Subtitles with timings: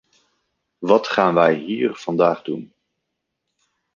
[0.79, 2.73] Wat gaan wij hier vandaag doen?